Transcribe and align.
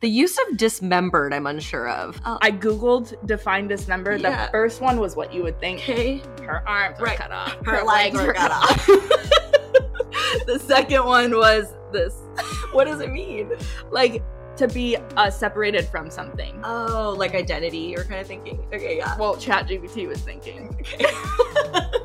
The 0.00 0.08
use 0.08 0.38
of 0.48 0.56
dismembered, 0.56 1.34
I'm 1.34 1.46
unsure 1.46 1.90
of. 1.90 2.20
Uh, 2.24 2.38
I 2.40 2.50
googled 2.50 3.14
define 3.26 3.68
dismember. 3.68 4.16
Yeah. 4.16 4.46
The 4.46 4.52
first 4.52 4.80
one 4.80 4.98
was 4.98 5.14
what 5.14 5.32
you 5.32 5.42
would 5.42 5.60
think. 5.60 5.80
Okay. 5.80 6.22
Her 6.42 6.66
arms 6.66 6.98
right. 7.00 7.18
cut 7.18 7.30
off. 7.30 7.54
Her, 7.66 7.76
her 7.76 7.84
legs, 7.84 8.16
legs 8.16 8.26
were 8.26 8.32
cut 8.32 8.50
off. 8.50 8.86
the 10.46 10.58
second 10.58 11.04
one 11.04 11.36
was 11.36 11.74
this. 11.92 12.16
What 12.72 12.84
does 12.84 13.00
it 13.00 13.10
mean? 13.10 13.50
Like 13.90 14.22
to 14.56 14.68
be 14.68 14.96
uh, 15.16 15.28
separated 15.28 15.86
from 15.86 16.08
something. 16.08 16.60
Oh, 16.62 17.14
like 17.18 17.34
identity, 17.34 17.78
you're 17.78 18.04
kind 18.04 18.20
of 18.20 18.28
thinking. 18.28 18.64
Okay, 18.72 18.96
yeah. 18.96 19.16
Well, 19.18 19.34
ChatGPT 19.34 20.06
was 20.06 20.20
thinking. 20.20 20.76
Okay. 20.80 21.04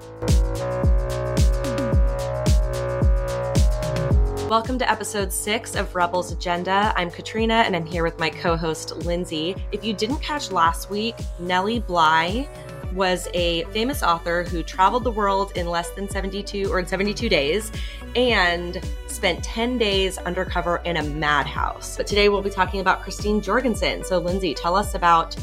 Welcome 4.50 4.78
to 4.78 4.90
episode 4.90 5.34
six 5.34 5.74
of 5.74 5.96
Rebels 5.96 6.32
Agenda. 6.32 6.94
I'm 6.96 7.10
Katrina 7.10 7.64
and 7.66 7.76
I'm 7.76 7.84
here 7.84 8.04
with 8.04 8.20
my 8.20 8.30
co 8.30 8.56
host, 8.56 8.96
Lindsey. 8.98 9.56
If 9.72 9.84
you 9.84 9.92
didn't 9.92 10.20
catch 10.20 10.52
last 10.52 10.92
week, 10.92 11.16
Nellie 11.40 11.80
Bly 11.80 12.48
was 12.94 13.28
a 13.34 13.64
famous 13.66 14.04
author 14.04 14.44
who 14.44 14.62
traveled 14.62 15.04
the 15.04 15.10
world 15.10 15.52
in 15.56 15.66
less 15.66 15.90
than 15.90 16.08
72 16.08 16.72
or 16.72 16.78
in 16.78 16.86
72 16.86 17.28
days 17.28 17.72
and 18.16 18.80
spent 19.08 19.44
10 19.44 19.80
days 19.80 20.20
undercover 20.20 20.80
in 20.86 20.98
a 20.98 21.04
madhouse. 21.04 21.98
But 21.98 22.06
today 22.06 22.30
we'll 22.30 22.44
be 22.44 22.52
talking 22.52 22.82
about 22.82 23.02
Christine 23.02 23.42
Jorgensen. 23.42 24.04
So, 24.04 24.20
Lindsey, 24.20 24.54
tell 24.54 24.76
us 24.76 24.94
about 24.94 25.36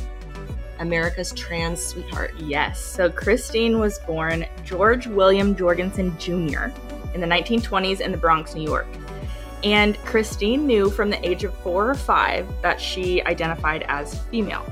America's 0.79 1.33
trans 1.33 1.85
sweetheart. 1.85 2.35
Yes. 2.39 2.81
So, 2.81 3.11
Christine 3.11 3.81
was 3.81 3.99
born 3.99 4.47
George 4.63 5.09
William 5.09 5.57
Jorgensen 5.57 6.17
Jr. 6.21 6.69
in 7.15 7.21
the 7.21 7.27
1920s 7.27 8.01
in 8.01 8.13
the 8.13 8.19
Bronx, 8.19 8.55
New 8.55 8.65
York. 8.65 8.87
And 9.65 9.97
Christine 9.99 10.67
knew 10.67 10.91
from 10.91 11.11
the 11.11 11.25
age 11.29 11.45
of 11.45 11.55
four 11.59 11.89
or 11.89 11.95
five 11.95 12.49
that 12.63 12.81
she 12.81 13.23
identified 13.25 13.85
as 13.89 14.19
female. 14.25 14.67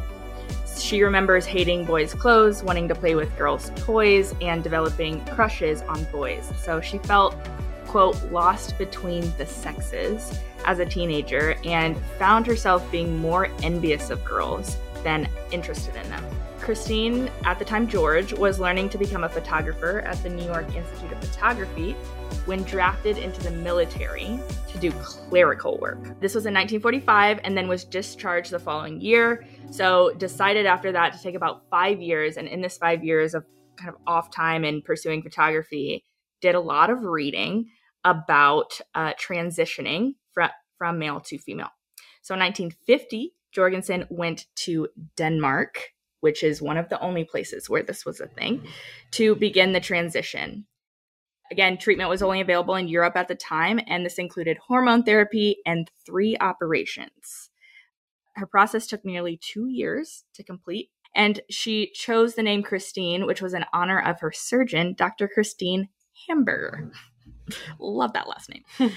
She 0.76 1.02
remembers 1.02 1.46
hating 1.46 1.84
boys' 1.84 2.14
clothes, 2.14 2.62
wanting 2.62 2.88
to 2.88 2.94
play 2.94 3.14
with 3.14 3.36
girls' 3.36 3.70
toys, 3.76 4.34
and 4.40 4.64
developing 4.64 5.24
crushes 5.26 5.82
on 5.82 6.04
boys. 6.04 6.50
So 6.58 6.80
she 6.80 6.98
felt, 6.98 7.36
quote, 7.86 8.20
lost 8.32 8.78
between 8.78 9.32
the 9.36 9.46
sexes 9.46 10.38
as 10.64 10.78
a 10.78 10.86
teenager 10.86 11.56
and 11.64 11.96
found 12.18 12.46
herself 12.46 12.88
being 12.90 13.18
more 13.18 13.48
envious 13.62 14.10
of 14.10 14.24
girls 14.24 14.76
than 15.04 15.28
interested 15.52 15.94
in 15.96 16.08
them. 16.08 16.24
Christine, 16.60 17.30
at 17.44 17.58
the 17.58 17.64
time 17.64 17.88
George, 17.88 18.32
was 18.32 18.60
learning 18.60 18.90
to 18.90 18.98
become 18.98 19.24
a 19.24 19.28
photographer 19.28 20.00
at 20.00 20.22
the 20.22 20.28
New 20.28 20.44
York 20.44 20.66
Institute 20.74 21.12
of 21.12 21.24
Photography 21.24 21.92
when 22.44 22.62
drafted 22.62 23.18
into 23.18 23.42
the 23.42 23.50
military 23.50 24.38
to 24.68 24.78
do 24.78 24.92
clerical 24.92 25.78
work. 25.78 26.02
This 26.20 26.34
was 26.34 26.46
in 26.46 26.54
1945 26.54 27.40
and 27.44 27.56
then 27.56 27.68
was 27.68 27.84
discharged 27.84 28.50
the 28.50 28.58
following 28.58 29.00
year. 29.00 29.46
So, 29.70 30.12
decided 30.18 30.66
after 30.66 30.92
that 30.92 31.12
to 31.14 31.22
take 31.22 31.34
about 31.34 31.62
five 31.70 32.00
years. 32.00 32.36
And 32.36 32.46
in 32.46 32.60
this 32.60 32.78
five 32.78 33.02
years 33.04 33.34
of 33.34 33.44
kind 33.76 33.90
of 33.90 33.96
off 34.06 34.30
time 34.30 34.64
and 34.64 34.84
pursuing 34.84 35.22
photography, 35.22 36.04
did 36.40 36.54
a 36.54 36.60
lot 36.60 36.90
of 36.90 37.02
reading 37.02 37.70
about 38.04 38.80
uh, 38.94 39.12
transitioning 39.14 40.14
from, 40.32 40.50
from 40.78 40.98
male 40.98 41.20
to 41.20 41.38
female. 41.38 41.70
So, 42.22 42.34
in 42.34 42.40
1950, 42.40 43.34
Jorgensen 43.52 44.06
went 44.10 44.46
to 44.56 44.88
Denmark 45.16 45.90
which 46.20 46.42
is 46.42 46.62
one 46.62 46.76
of 46.76 46.88
the 46.88 47.00
only 47.00 47.24
places 47.24 47.68
where 47.68 47.82
this 47.82 48.04
was 48.04 48.20
a 48.20 48.26
thing, 48.26 48.66
to 49.12 49.34
begin 49.34 49.72
the 49.72 49.80
transition. 49.80 50.66
Again, 51.50 51.78
treatment 51.78 52.10
was 52.10 52.22
only 52.22 52.40
available 52.40 52.76
in 52.76 52.88
Europe 52.88 53.16
at 53.16 53.28
the 53.28 53.34
time, 53.34 53.80
and 53.86 54.06
this 54.06 54.18
included 54.18 54.58
hormone 54.58 55.02
therapy 55.02 55.56
and 55.66 55.90
three 56.06 56.36
operations. 56.40 57.50
Her 58.36 58.46
process 58.46 58.86
took 58.86 59.04
nearly 59.04 59.36
two 59.42 59.66
years 59.66 60.24
to 60.34 60.44
complete, 60.44 60.90
and 61.14 61.40
she 61.50 61.90
chose 61.92 62.34
the 62.34 62.42
name 62.42 62.62
Christine, 62.62 63.26
which 63.26 63.42
was 63.42 63.54
in 63.54 63.64
honor 63.72 64.00
of 64.00 64.20
her 64.20 64.30
surgeon, 64.30 64.94
Dr. 64.96 65.26
Christine 65.26 65.88
Hamburger. 66.28 66.92
Love 67.78 68.12
that 68.12 68.28
last 68.28 68.48
name. 68.48 68.62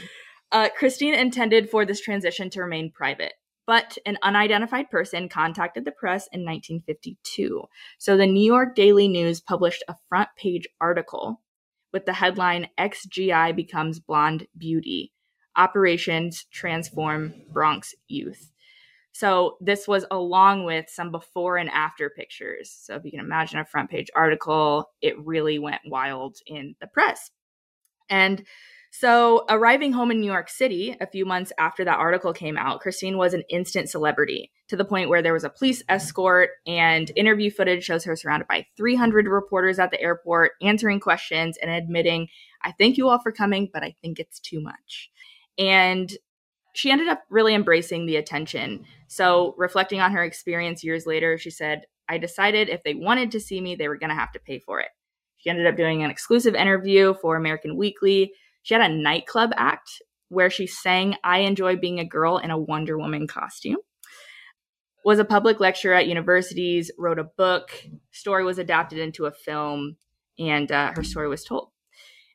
uh, 0.52 0.70
Christine 0.78 1.16
intended 1.16 1.70
for 1.70 1.86
this 1.86 2.02
transition 2.02 2.50
to 2.52 2.62
remain 2.62 2.92
private. 2.92 3.34
But 3.66 3.98
an 4.06 4.18
unidentified 4.22 4.90
person 4.90 5.30
contacted 5.30 5.86
the 5.86 5.92
press 5.92 6.28
in 6.34 6.42
1952. 6.42 7.64
So 7.98 8.18
the 8.18 8.28
New 8.28 8.46
York 8.46 8.76
Daily 8.76 9.08
News 9.08 9.40
published 9.40 9.84
a 9.88 9.96
front 10.10 10.30
page 10.38 10.68
article 10.82 11.42
with 11.94 12.06
the 12.06 12.14
headline 12.14 12.68
XGI 12.78 13.56
Becomes 13.56 14.00
Blonde 14.00 14.48
Beauty 14.58 15.14
Operations 15.56 16.46
Transform 16.52 17.34
Bronx 17.52 17.94
Youth. 18.08 18.52
So 19.14 19.58
this 19.62 19.88
was 19.88 20.06
along 20.10 20.66
with 20.66 20.90
some 20.90 21.12
before 21.12 21.58
and 21.58 21.70
after 21.70 22.10
pictures. 22.10 22.76
So 22.76 22.96
if 22.96 23.06
you 23.06 23.12
can 23.12 23.20
imagine 23.20 23.60
a 23.60 23.66
front 23.66 23.92
page 23.92 24.10
article, 24.16 24.90
it 25.02 25.18
really 25.24 25.60
went 25.60 25.82
wild 25.86 26.38
in 26.48 26.76
the 26.82 26.88
press. 26.88 27.30
And 28.10 28.44
so, 28.96 29.44
arriving 29.50 29.92
home 29.92 30.12
in 30.12 30.22
New 30.22 30.32
York 30.32 30.52
City 30.52 30.96
a 31.02 31.08
few 31.08 31.26
months 31.26 31.52
after 31.58 31.84
that 31.84 31.98
article 31.98 32.32
came 32.32 32.56
out, 32.56 32.80
Christine 32.80 33.18
was 33.18 33.34
an 33.34 33.42
instant 33.50 33.90
celebrity 33.90 34.52
to 34.68 34.76
the 34.76 34.86
point 34.86 35.10
where 35.10 35.24
there 35.24 35.34
was 35.34 35.44
a 35.44 35.50
police 35.50 35.82
escort, 35.90 36.52
and 36.68 37.12
interview 37.16 37.50
footage 37.50 37.84
shows 37.84 38.04
her 38.04 38.16
surrounded 38.16 38.48
by 38.48 38.68
300 38.78 39.26
reporters 39.26 39.80
at 39.80 39.90
the 39.90 40.00
airport 40.00 40.52
answering 40.62 41.00
questions 41.00 41.58
and 41.58 41.72
admitting, 41.72 42.28
I 42.62 42.72
thank 42.74 42.98
you 42.98 43.10
all 43.10 43.18
for 43.18 43.32
coming, 43.32 43.68
but 43.74 43.82
I 43.82 43.96
think 44.04 44.20
it's 44.20 44.40
too 44.40 44.62
much. 44.62 45.10
And 45.58 46.16
she 46.76 46.92
ended 46.92 47.08
up 47.08 47.24
really 47.32 47.56
embracing 47.56 48.06
the 48.06 48.18
attention. 48.18 48.86
So, 49.08 49.56
reflecting 49.58 50.02
on 50.02 50.12
her 50.12 50.24
experience 50.24 50.84
years 50.84 51.08
later, 51.08 51.40
she 51.40 51.50
said, 51.50 51.82
I 52.08 52.20
decided 52.20 52.70
if 52.70 52.84
they 52.84 52.94
wanted 52.94 53.32
to 53.32 53.40
see 53.40 53.60
me, 53.60 53.74
they 53.74 53.88
were 53.88 53.98
going 53.98 54.12
to 54.12 54.16
have 54.16 54.34
to 54.34 54.40
pay 54.40 54.60
for 54.60 54.80
it. 54.82 54.90
She 55.38 55.50
ended 55.50 55.66
up 55.66 55.78
doing 55.78 56.04
an 56.04 56.12
exclusive 56.12 56.54
interview 56.54 57.16
for 57.16 57.36
American 57.36 57.76
Weekly 57.76 58.34
she 58.64 58.74
had 58.74 58.90
a 58.90 58.94
nightclub 58.94 59.52
act 59.56 60.02
where 60.30 60.50
she 60.50 60.66
sang 60.66 61.16
I 61.24 61.40
Enjoy 61.40 61.76
Being 61.76 62.00
a 62.00 62.06
Girl 62.06 62.38
in 62.38 62.50
a 62.50 62.58
Wonder 62.58 62.98
Woman 62.98 63.28
costume. 63.28 63.78
Was 65.06 65.20
a 65.20 65.26
public 65.26 65.60
lecturer 65.60 65.94
at 65.94 66.08
universities, 66.08 66.90
wrote 66.98 67.20
a 67.20 67.26
book, 67.26 67.72
story 68.12 68.44
was 68.44 68.58
adapted 68.58 69.00
into 69.00 69.26
a 69.26 69.32
film, 69.32 69.98
and 70.40 70.72
uh, 70.72 70.94
her 70.96 71.04
story 71.04 71.28
was 71.28 71.44
told. 71.44 71.70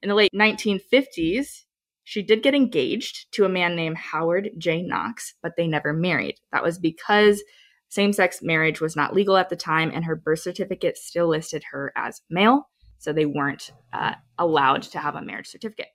In 0.02 0.10
the 0.10 0.14
late 0.14 0.30
1950s, 0.34 1.64
she 2.04 2.22
did 2.22 2.42
get 2.42 2.54
engaged 2.54 3.32
to 3.32 3.46
a 3.46 3.50
man 3.50 3.74
named 3.74 3.96
Howard 3.96 4.50
J. 4.58 4.82
Knox, 4.82 5.34
but 5.42 5.56
they 5.56 5.66
never 5.66 5.92
married. 5.92 6.36
That 6.52 6.62
was 6.62 6.78
because 6.78 7.42
same 7.88 8.12
sex 8.12 8.40
marriage 8.42 8.82
was 8.82 8.96
not 8.96 9.14
legal 9.14 9.38
at 9.38 9.48
the 9.48 9.56
time, 9.56 9.90
and 9.92 10.04
her 10.04 10.14
birth 10.14 10.40
certificate 10.40 10.98
still 10.98 11.28
listed 11.28 11.64
her 11.72 11.90
as 11.96 12.20
male, 12.28 12.68
so 12.98 13.14
they 13.14 13.26
weren't 13.26 13.72
uh, 13.94 14.14
allowed 14.38 14.82
to 14.82 14.98
have 14.98 15.16
a 15.16 15.22
marriage 15.22 15.48
certificate 15.48 15.88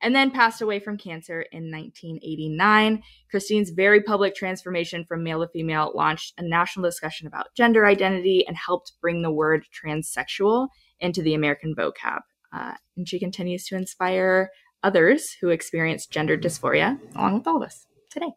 and 0.00 0.14
then 0.14 0.30
passed 0.30 0.62
away 0.62 0.80
from 0.80 0.96
cancer 0.96 1.42
in 1.52 1.70
1989. 1.70 3.02
Christine's 3.30 3.70
very 3.70 4.02
public 4.02 4.34
transformation 4.34 5.04
from 5.04 5.22
male 5.22 5.40
to 5.40 5.48
female 5.48 5.92
launched 5.94 6.34
a 6.38 6.42
national 6.42 6.84
discussion 6.84 7.26
about 7.26 7.54
gender 7.56 7.86
identity 7.86 8.44
and 8.46 8.56
helped 8.56 8.92
bring 9.00 9.22
the 9.22 9.32
word 9.32 9.64
transsexual 9.72 10.68
into 10.98 11.22
the 11.22 11.34
American 11.34 11.74
vocab. 11.74 12.20
Uh, 12.52 12.74
and 12.96 13.08
she 13.08 13.18
continues 13.18 13.64
to 13.66 13.76
inspire 13.76 14.50
others 14.82 15.36
who 15.40 15.50
experience 15.50 16.06
gender 16.06 16.36
dysphoria, 16.36 16.98
along 17.14 17.34
with 17.34 17.46
all 17.46 17.56
of 17.56 17.62
us 17.62 17.86
today. 18.10 18.32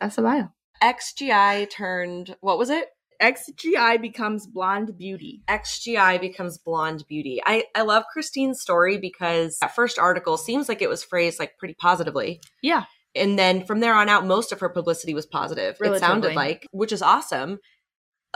That's 0.00 0.16
the 0.16 0.22
bio. 0.22 0.48
XGI 0.82 1.68
turned, 1.68 2.36
what 2.40 2.58
was 2.58 2.70
it? 2.70 2.88
XGI 3.20 4.00
becomes 4.00 4.46
blonde 4.46 4.96
beauty. 4.96 5.42
XGI 5.48 6.20
becomes 6.20 6.58
blonde 6.58 7.04
beauty. 7.08 7.40
I, 7.44 7.64
I 7.74 7.82
love 7.82 8.04
Christine's 8.12 8.60
story 8.60 8.98
because 8.98 9.58
that 9.60 9.74
first 9.74 9.98
article 9.98 10.36
seems 10.36 10.68
like 10.68 10.82
it 10.82 10.88
was 10.88 11.02
phrased 11.02 11.38
like 11.38 11.58
pretty 11.58 11.74
positively. 11.74 12.40
Yeah. 12.62 12.84
And 13.14 13.38
then 13.38 13.64
from 13.64 13.80
there 13.80 13.94
on 13.94 14.08
out, 14.08 14.26
most 14.26 14.52
of 14.52 14.60
her 14.60 14.68
publicity 14.68 15.14
was 15.14 15.26
positive. 15.26 15.76
Relatively. 15.80 15.96
It 15.96 16.00
sounded 16.00 16.34
like, 16.34 16.66
which 16.70 16.92
is 16.92 17.02
awesome 17.02 17.58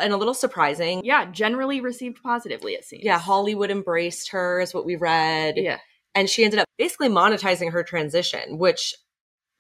and 0.01 0.13
a 0.13 0.17
little 0.17 0.35
surprising. 0.35 1.03
Yeah, 1.05 1.31
generally 1.31 1.81
received 1.81 2.23
positively, 2.23 2.73
it 2.73 2.85
seems. 2.85 3.05
Yeah, 3.05 3.19
Hollywood 3.19 3.71
embraced 3.71 4.31
her, 4.33 4.61
is 4.61 4.75
what 4.75 4.87
we 4.87 4.97
read. 4.97 5.55
Yeah. 5.57 5.79
And 6.15 6.29
she 6.29 6.45
ended 6.45 6.61
up 6.61 6.67
basically 6.79 7.09
monetizing 7.09 7.73
her 7.73 7.83
transition, 7.83 8.59
which 8.59 8.95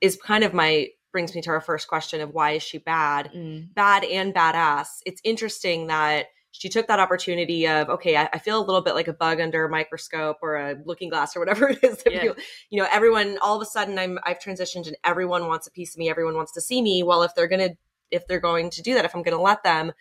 is 0.00 0.16
kind 0.16 0.42
of 0.42 0.52
my 0.52 0.88
brings 1.12 1.34
me 1.34 1.42
to 1.42 1.50
our 1.50 1.60
first 1.60 1.88
question 1.88 2.20
of 2.20 2.30
why 2.30 2.52
is 2.52 2.62
she 2.62 2.78
bad? 2.78 3.30
Mm. 3.34 3.74
Bad 3.74 4.04
and 4.04 4.34
badass. 4.34 4.86
It's 5.06 5.20
interesting 5.24 5.86
that 5.88 6.26
she 6.52 6.68
took 6.68 6.86
that 6.86 7.00
opportunity 7.00 7.66
of 7.66 7.88
okay 7.88 8.16
I, 8.16 8.28
I, 8.32 8.38
feel 8.38 8.58
a 8.58 8.64
little 8.64 8.82
bit 8.82 8.94
like 8.94 9.08
a 9.08 9.12
bug 9.12 9.40
under 9.40 9.64
a 9.64 9.70
microscope 9.70 10.36
or 10.42 10.56
a 10.56 10.76
looking 10.84 11.08
glass 11.08 11.34
or 11.34 11.40
whatever 11.40 11.68
it 11.70 11.82
is 11.82 12.02
yeah. 12.08 12.22
you, 12.22 12.36
you 12.70 12.80
know 12.80 12.86
everyone 12.92 13.38
all 13.42 13.56
of 13.56 13.62
a 13.62 13.66
sudden 13.66 13.98
i'm 13.98 14.18
i've 14.24 14.38
transitioned 14.38 14.86
and 14.86 14.96
everyone 15.02 15.48
wants 15.48 15.66
a 15.66 15.70
piece 15.70 15.94
of 15.94 15.98
me 15.98 16.08
everyone 16.08 16.36
wants 16.36 16.52
to 16.52 16.60
see 16.60 16.80
me 16.80 17.02
well 17.02 17.22
if 17.22 17.34
they're 17.34 17.48
gonna 17.48 17.70
if 18.10 18.26
they're 18.28 18.40
going 18.40 18.70
to 18.70 18.82
do 18.82 18.94
that 18.94 19.04
if 19.04 19.16
i'm 19.16 19.22
gonna 19.22 19.40
let 19.40 19.62
them 19.64 19.92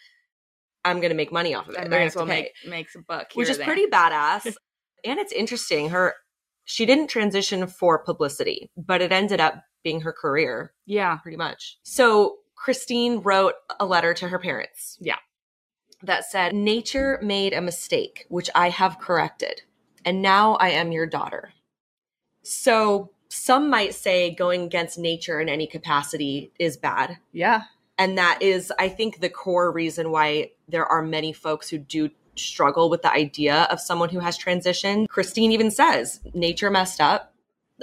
i'm 0.85 0.99
gonna 0.99 1.13
make 1.13 1.31
money 1.31 1.55
off 1.55 1.67
of 1.67 1.75
it 1.75 1.89
they're 1.89 1.99
might 1.99 2.05
as 2.05 2.15
well 2.15 2.25
make 2.25 2.51
makes 2.67 2.95
a 2.95 2.99
buck 2.99 3.31
which 3.33 3.49
is 3.49 3.57
there. 3.57 3.65
pretty 3.65 3.85
badass 3.91 4.45
and 5.03 5.19
it's 5.19 5.31
interesting 5.31 5.89
her 5.89 6.13
she 6.65 6.85
didn't 6.85 7.07
transition 7.07 7.65
for 7.65 7.97
publicity 7.99 8.69
but 8.77 9.01
it 9.01 9.11
ended 9.11 9.39
up 9.39 9.63
being 9.83 10.01
her 10.01 10.13
career. 10.13 10.73
Yeah. 10.85 11.17
Pretty 11.17 11.37
much. 11.37 11.77
So 11.83 12.37
Christine 12.55 13.21
wrote 13.21 13.55
a 13.79 13.85
letter 13.85 14.13
to 14.15 14.27
her 14.27 14.39
parents. 14.39 14.97
Yeah. 15.01 15.17
That 16.03 16.25
said, 16.25 16.53
Nature 16.53 17.19
made 17.21 17.53
a 17.53 17.61
mistake, 17.61 18.25
which 18.29 18.49
I 18.55 18.69
have 18.69 18.99
corrected, 18.99 19.61
and 20.03 20.21
now 20.21 20.55
I 20.55 20.69
am 20.69 20.91
your 20.91 21.05
daughter. 21.05 21.53
So 22.43 23.11
some 23.29 23.69
might 23.69 23.93
say 23.93 24.33
going 24.33 24.63
against 24.63 24.97
nature 24.97 25.39
in 25.39 25.47
any 25.47 25.67
capacity 25.67 26.51
is 26.59 26.75
bad. 26.75 27.17
Yeah. 27.31 27.63
And 27.97 28.17
that 28.17 28.41
is, 28.41 28.73
I 28.79 28.89
think, 28.89 29.19
the 29.19 29.29
core 29.29 29.71
reason 29.71 30.11
why 30.11 30.51
there 30.67 30.85
are 30.85 31.03
many 31.03 31.33
folks 31.33 31.69
who 31.69 31.77
do 31.77 32.09
struggle 32.35 32.89
with 32.89 33.03
the 33.03 33.11
idea 33.11 33.67
of 33.69 33.79
someone 33.79 34.09
who 34.09 34.19
has 34.19 34.37
transitioned. 34.37 35.07
Christine 35.07 35.51
even 35.51 35.69
says, 35.69 36.19
nature 36.33 36.71
messed 36.71 36.99
up. 36.99 37.33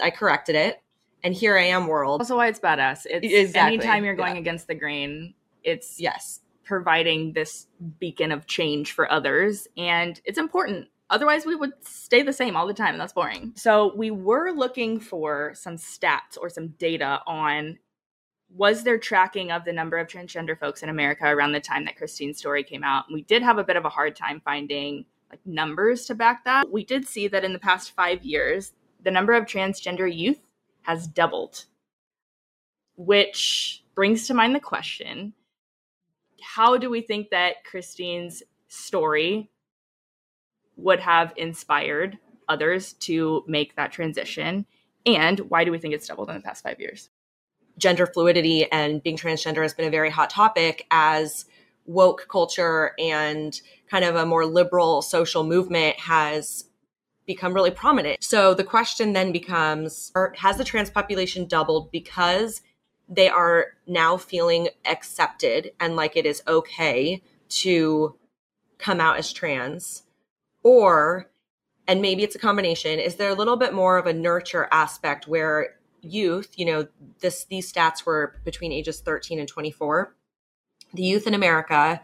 I 0.02 0.10
corrected 0.10 0.56
it. 0.56 0.82
And 1.24 1.34
here 1.34 1.56
I 1.58 1.64
am, 1.64 1.86
world. 1.86 2.20
Also, 2.20 2.36
why 2.36 2.48
it's 2.48 2.60
badass. 2.60 3.06
It's 3.06 3.26
Exactly. 3.32 3.76
anytime 3.78 4.04
you're 4.04 4.14
going 4.14 4.34
Yeah. 4.36 4.40
against 4.40 4.66
the 4.68 4.74
grain, 4.74 5.34
it's 5.64 5.98
Yes. 6.00 6.40
providing 6.64 7.32
this 7.32 7.66
beacon 7.98 8.30
of 8.30 8.46
change 8.46 8.92
for 8.92 9.10
others. 9.10 9.66
And 9.76 10.20
it's 10.24 10.38
important. 10.38 10.88
Otherwise, 11.10 11.46
we 11.46 11.54
would 11.56 11.72
stay 11.84 12.22
the 12.22 12.32
same 12.32 12.54
all 12.56 12.66
the 12.66 12.74
time, 12.74 12.90
and 12.90 13.00
that's 13.00 13.14
boring. 13.14 13.52
So, 13.56 13.94
we 13.96 14.10
were 14.10 14.50
looking 14.52 15.00
for 15.00 15.52
some 15.54 15.76
stats 15.76 16.36
or 16.38 16.50
some 16.50 16.68
data 16.78 17.22
on 17.26 17.78
was 18.50 18.82
there 18.84 18.98
tracking 18.98 19.50
of 19.52 19.64
the 19.66 19.72
number 19.74 19.98
of 19.98 20.06
transgender 20.08 20.58
folks 20.58 20.82
in 20.82 20.88
America 20.88 21.26
around 21.26 21.52
the 21.52 21.60
time 21.60 21.84
that 21.84 21.96
Christine's 21.96 22.38
story 22.38 22.62
came 22.64 22.82
out? 22.82 23.04
We 23.12 23.20
did 23.22 23.42
have 23.42 23.58
a 23.58 23.64
bit 23.64 23.76
of 23.76 23.84
a 23.84 23.90
hard 23.90 24.16
time 24.16 24.40
finding 24.42 25.04
like 25.30 25.40
numbers 25.44 26.06
to 26.06 26.14
back 26.14 26.44
that. 26.44 26.70
We 26.70 26.82
did 26.82 27.06
see 27.06 27.28
that 27.28 27.44
in 27.44 27.52
the 27.52 27.58
past 27.58 27.94
five 27.94 28.24
years, 28.24 28.72
the 29.02 29.10
number 29.10 29.34
of 29.34 29.44
transgender 29.44 30.10
youth 30.10 30.40
has 30.88 31.06
doubled, 31.06 31.66
which 32.96 33.84
brings 33.94 34.26
to 34.26 34.34
mind 34.34 34.54
the 34.54 34.60
question 34.60 35.34
how 36.40 36.78
do 36.78 36.88
we 36.88 37.02
think 37.02 37.28
that 37.28 37.64
Christine's 37.64 38.42
story 38.68 39.50
would 40.76 41.00
have 41.00 41.34
inspired 41.36 42.16
others 42.48 42.94
to 42.94 43.44
make 43.46 43.76
that 43.76 43.92
transition? 43.92 44.64
And 45.04 45.40
why 45.40 45.64
do 45.64 45.72
we 45.72 45.78
think 45.78 45.92
it's 45.92 46.06
doubled 46.06 46.30
in 46.30 46.36
the 46.36 46.42
past 46.42 46.62
five 46.62 46.80
years? 46.80 47.10
Gender 47.76 48.06
fluidity 48.06 48.70
and 48.72 49.02
being 49.02 49.16
transgender 49.16 49.62
has 49.62 49.74
been 49.74 49.88
a 49.88 49.90
very 49.90 50.10
hot 50.10 50.30
topic 50.30 50.86
as 50.90 51.44
woke 51.84 52.28
culture 52.30 52.92
and 52.98 53.60
kind 53.90 54.04
of 54.04 54.14
a 54.14 54.24
more 54.24 54.46
liberal 54.46 55.02
social 55.02 55.44
movement 55.44 55.98
has 55.98 56.67
become 57.28 57.54
really 57.54 57.70
prominent. 57.70 58.24
So 58.24 58.54
the 58.54 58.64
question 58.64 59.12
then 59.12 59.30
becomes 59.30 60.10
Has 60.38 60.56
the 60.56 60.64
trans 60.64 60.90
population 60.90 61.46
doubled 61.46 61.92
because 61.92 62.62
they 63.08 63.28
are 63.28 63.68
now 63.86 64.16
feeling 64.16 64.68
accepted 64.84 65.70
and 65.78 65.94
like 65.94 66.16
it 66.16 66.26
is 66.26 66.42
okay 66.48 67.22
to 67.50 68.16
come 68.78 69.00
out 69.00 69.18
as 69.18 69.32
trans? 69.32 70.02
Or, 70.64 71.30
and 71.86 72.02
maybe 72.02 72.24
it's 72.24 72.34
a 72.34 72.40
combination, 72.40 72.98
is 72.98 73.14
there 73.14 73.30
a 73.30 73.34
little 73.34 73.56
bit 73.56 73.72
more 73.72 73.96
of 73.98 74.06
a 74.06 74.12
nurture 74.12 74.66
aspect 74.72 75.28
where 75.28 75.76
youth, 76.00 76.52
you 76.56 76.64
know, 76.64 76.88
this 77.20 77.44
these 77.44 77.70
stats 77.70 78.04
were 78.04 78.40
between 78.44 78.72
ages 78.72 79.00
13 79.00 79.38
and 79.38 79.48
24. 79.48 80.14
The 80.94 81.02
youth 81.02 81.26
in 81.26 81.34
America 81.34 82.00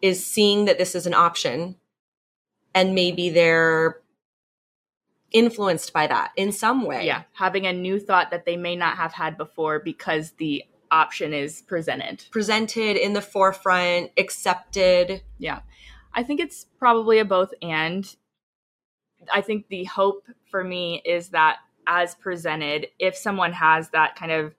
is 0.00 0.24
seeing 0.24 0.66
that 0.66 0.78
this 0.78 0.94
is 0.94 1.06
an 1.06 1.14
option 1.14 1.76
and 2.74 2.94
maybe 2.94 3.30
they're 3.30 4.00
influenced 5.32 5.92
by 5.92 6.06
that 6.06 6.32
in 6.36 6.52
some 6.52 6.84
way. 6.84 7.06
Yeah, 7.06 7.22
having 7.32 7.66
a 7.66 7.72
new 7.72 7.98
thought 7.98 8.30
that 8.30 8.44
they 8.44 8.56
may 8.56 8.76
not 8.76 8.96
have 8.96 9.12
had 9.12 9.36
before 9.36 9.78
because 9.78 10.32
the 10.32 10.64
option 10.90 11.32
is 11.32 11.62
presented. 11.62 12.24
Presented 12.30 12.96
in 12.96 13.12
the 13.12 13.20
forefront, 13.20 14.10
accepted. 14.16 15.22
Yeah. 15.38 15.60
I 16.14 16.22
think 16.22 16.40
it's 16.40 16.66
probably 16.78 17.18
a 17.18 17.24
both 17.24 17.52
and. 17.62 18.14
I 19.32 19.40
think 19.40 19.68
the 19.68 19.84
hope 19.84 20.26
for 20.50 20.62
me 20.62 21.02
is 21.04 21.30
that 21.30 21.58
as 21.86 22.14
presented, 22.14 22.88
if 22.98 23.16
someone 23.16 23.52
has 23.52 23.90
that 23.90 24.16
kind 24.16 24.32
of 24.32 24.54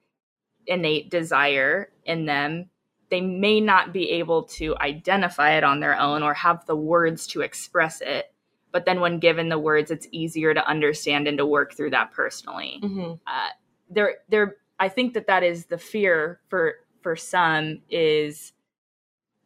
innate 0.67 1.09
desire 1.09 1.91
in 2.05 2.25
them, 2.25 2.69
they 3.09 3.21
may 3.21 3.61
not 3.61 3.93
be 3.93 4.11
able 4.11 4.43
to 4.43 4.77
identify 4.77 5.57
it 5.57 5.63
on 5.63 5.79
their 5.79 5.97
own 5.97 6.21
or 6.21 6.33
have 6.33 6.65
the 6.65 6.75
words 6.75 7.25
to 7.27 7.41
express 7.41 8.01
it. 8.01 8.28
But 8.71 8.85
then 8.85 8.99
when 8.99 9.19
given 9.19 9.49
the 9.49 9.57
words, 9.59 9.89
it's 9.91 10.07
easier 10.11 10.53
to 10.53 10.65
understand 10.67 11.27
and 11.27 11.37
to 11.39 11.45
work 11.45 11.73
through 11.73 11.89
that 11.91 12.11
personally 12.11 12.79
Mm-hmm. 12.83 13.13
uh, 13.27 13.49
there 13.89 14.17
there 14.29 14.57
i 14.79 14.87
think 14.87 15.13
that 15.15 15.25
that 15.27 15.41
is 15.43 15.65
the 15.65 15.77
fear 15.79 16.39
for 16.47 16.75
for 17.01 17.15
some 17.15 17.81
is 17.89 18.53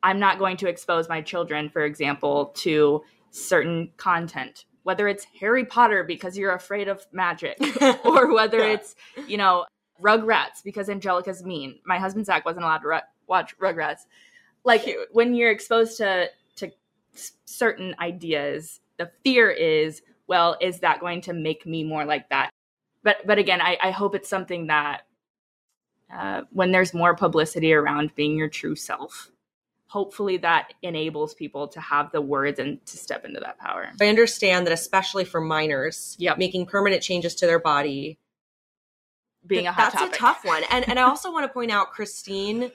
i'm 0.03 0.19
not 0.19 0.37
going 0.39 0.57
to 0.57 0.67
expose 0.67 1.07
my 1.07 1.21
children 1.21 1.69
for 1.69 1.85
example 1.85 2.47
to 2.55 3.01
certain 3.31 3.89
content 3.95 4.65
whether 4.83 5.07
it's 5.07 5.25
harry 5.39 5.63
potter 5.63 6.03
because 6.03 6.37
you're 6.37 6.51
afraid 6.53 6.89
of 6.89 7.05
magic 7.13 7.57
or 8.05 8.33
whether 8.33 8.59
Yeah. 8.59 8.73
it's 8.73 8.95
you 9.27 9.37
know 9.37 9.65
rugrats 10.01 10.61
because 10.63 10.89
angelica's 10.89 11.41
mean 11.43 11.79
my 11.85 11.97
husband 11.97 12.25
zach 12.25 12.43
wasn't 12.43 12.65
allowed 12.65 12.79
to 12.79 12.87
ru- 12.89 12.99
watch 13.27 13.57
rugrats 13.59 14.01
like 14.65 14.83
Cute. 14.83 15.07
when 15.13 15.33
you're 15.33 15.51
exposed 15.51 15.95
to 15.97 16.27
to 16.57 16.69
certain 17.45 17.95
ideas 17.99 18.81
the 18.97 19.11
fear 19.23 19.49
is 19.49 20.01
well 20.27 20.57
is 20.61 20.79
that 20.79 20.99
going 20.99 21.21
to 21.21 21.33
make 21.33 21.65
me 21.65 21.83
more 21.83 22.05
like 22.05 22.29
that 22.29 22.49
but 23.03 23.17
but 23.25 23.37
again 23.37 23.61
i, 23.61 23.77
I 23.81 23.91
hope 23.91 24.15
it's 24.15 24.29
something 24.29 24.67
that 24.67 25.01
uh, 26.13 26.41
when 26.51 26.71
there's 26.71 26.93
more 26.93 27.15
publicity 27.15 27.73
around 27.73 28.13
being 28.15 28.37
your 28.37 28.49
true 28.49 28.75
self 28.75 29.31
hopefully 29.87 30.37
that 30.37 30.73
enables 30.81 31.33
people 31.35 31.67
to 31.67 31.79
have 31.79 32.11
the 32.11 32.21
words 32.21 32.57
and 32.59 32.83
to 32.85 32.97
step 32.97 33.25
into 33.25 33.39
that 33.39 33.57
power 33.59 33.89
I 34.01 34.07
understand 34.07 34.65
that 34.65 34.73
especially 34.73 35.23
for 35.23 35.39
minors, 35.39 36.15
Yep. 36.19 36.39
making 36.39 36.65
permanent 36.65 37.03
changes 37.03 37.35
to 37.35 37.45
their 37.45 37.59
body 37.59 38.17
being 39.45 39.61
Th- 39.61 39.69
a 39.69 39.71
hot 39.73 39.91
that's 39.91 39.95
topic. 40.03 40.15
a 40.15 40.17
tough 40.17 40.45
one. 40.45 40.63
And 40.71 40.87
and 40.89 40.97
I 40.99 41.03
also 41.03 41.31
want 41.31 41.43
to 41.45 41.53
point 41.53 41.69
out 41.69 41.91
Christine 41.91 42.71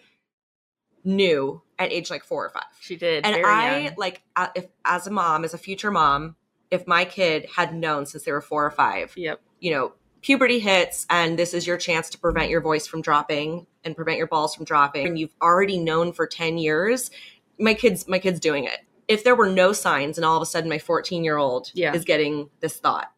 knew 1.05 1.63
at 1.79 1.93
age 1.93 2.11
like 2.11 2.25
four 2.25 2.45
or 2.47 2.51
five. 2.51 2.65
she 2.81 2.97
did 2.97 3.25
And 3.25 3.37
I 3.47 3.85
young. 3.87 3.95
like 3.97 4.23
if 4.55 4.67
as 4.85 5.07
a 5.07 5.11
mom, 5.11 5.45
as 5.45 5.55
a 5.55 5.59
future 5.59 5.91
mom, 5.91 6.37
if 6.71 6.87
my 6.87 7.05
kid 7.05 7.47
had 7.57 7.75
known 7.75 8.05
since 8.07 8.25
they 8.25 8.33
were 8.33 8.41
four 8.41 8.65
or 8.67 8.71
five, 8.71 9.13
yep 9.17 9.41
you 9.61 9.71
know, 9.73 9.93
puberty 10.23 10.59
hits 10.61 11.07
and 11.11 11.39
this 11.39 11.53
is 11.55 11.67
your 11.67 11.77
chance 11.77 12.11
to 12.11 12.19
prevent 12.19 12.49
your 12.51 12.61
voice 12.61 12.87
from 12.87 13.01
dropping 13.03 13.67
and 13.85 13.97
prevent 13.97 14.19
your 14.19 14.27
balls 14.27 14.55
from 14.55 14.65
dropping, 14.65 15.07
and 15.07 15.19
you've 15.19 15.35
already 15.43 15.79
known 15.79 16.13
for 16.13 16.27
10 16.27 16.59
years, 16.59 17.11
my 17.59 17.75
kids 17.75 18.07
my 18.09 18.19
kid's 18.19 18.39
doing 18.41 18.65
it. 18.65 18.81
If 19.09 19.25
there 19.25 19.35
were 19.35 19.49
no 19.49 19.73
signs 19.73 20.19
and 20.19 20.25
all 20.25 20.37
of 20.37 20.43
a 20.43 20.47
sudden 20.47 20.69
my 20.69 20.79
14 20.79 21.25
year 21.25 21.39
old 21.39 21.71
Yeah. 21.75 21.95
is 21.95 22.05
getting 22.05 22.51
this 22.61 22.77
thought, 22.79 23.11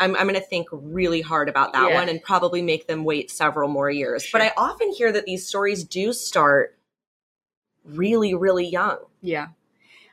I'm, 0.00 0.16
I'm 0.16 0.26
going 0.26 0.34
to 0.34 0.40
think 0.46 0.66
really 0.72 1.20
hard 1.20 1.48
about 1.48 1.72
that 1.74 1.90
Yeah. 1.90 1.94
one 1.94 2.08
and 2.08 2.20
probably 2.22 2.60
make 2.60 2.86
them 2.88 3.04
wait 3.04 3.30
several 3.30 3.68
more 3.68 3.88
years. 3.90 4.26
But 4.32 4.40
I 4.42 4.52
often 4.56 4.92
hear 4.92 5.12
that 5.12 5.24
these 5.26 5.46
stories 5.46 5.84
do 5.84 6.12
start 6.12 6.76
really, 7.84 8.34
really 8.34 8.66
young. 8.66 8.98
Yeah. 9.20 9.48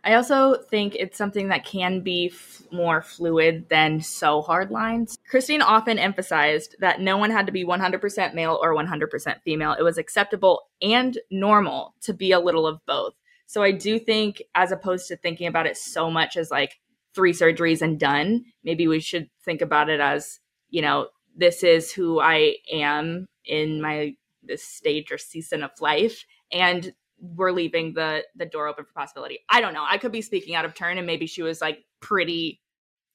I 0.04 0.14
also 0.14 0.56
think 0.56 0.96
it's 0.96 1.18
something 1.18 1.50
that 1.50 1.66
can 1.66 2.02
be 2.02 2.32
f- 2.34 2.64
more 2.72 3.02
fluid 3.02 3.68
than 3.70 4.02
so 4.02 4.42
hard 4.42 4.72
lines. 4.72 5.18
Christine 5.30 5.62
often 5.62 6.00
emphasized 6.00 6.76
that 6.80 7.02
no 7.02 7.18
one 7.18 7.32
had 7.32 7.46
to 7.48 7.52
be 7.52 7.66
100% 7.66 8.34
male 8.34 8.58
or 8.62 8.74
100% 8.74 9.42
female. 9.44 9.74
It 9.74 9.84
was 9.84 9.98
acceptable 9.98 10.64
and 10.82 11.18
normal 11.30 11.96
to 12.02 12.14
be 12.14 12.32
a 12.32 12.40
little 12.40 12.66
of 12.66 12.80
both. 12.86 13.14
So 13.46 13.62
I 13.62 13.72
do 13.72 14.00
think, 14.00 14.42
as 14.56 14.72
opposed 14.72 15.08
to 15.08 15.18
thinking 15.18 15.48
about 15.48 15.68
it 15.68 15.76
so 15.76 16.10
much 16.10 16.38
as 16.38 16.52
like 16.52 16.80
three 17.14 17.34
surgeries 17.34 17.82
and 17.82 18.00
done, 18.00 18.46
maybe 18.64 18.88
we 18.88 19.00
should 19.00 19.30
think 19.44 19.62
about 19.62 19.90
it 19.90 20.00
as, 20.00 20.40
you 20.70 20.82
know, 20.82 21.08
this 21.36 21.64
is 21.64 21.92
who 21.92 22.20
I 22.20 22.56
am 22.72 23.26
in 23.46 23.82
my 23.82 24.16
this 24.44 24.64
stage 24.64 25.12
or 25.12 25.18
season 25.18 25.64
of 25.64 25.72
life. 25.82 26.26
And 26.52 26.94
we're 27.22 27.52
leaving 27.52 27.94
the 27.94 28.24
the 28.36 28.46
door 28.46 28.68
open 28.68 28.86
for 28.86 28.94
possibility. 28.94 29.40
I 29.50 29.62
don't 29.62 29.74
know. 29.74 29.86
I 29.88 29.98
could 29.98 30.12
be 30.12 30.22
speaking 30.22 30.56
out 30.56 30.66
of 30.66 30.74
turn, 30.74 30.98
and 30.98 31.08
maybe 31.08 31.28
she 31.28 31.42
was 31.42 31.62
like 31.62 31.86
pretty. 32.00 32.62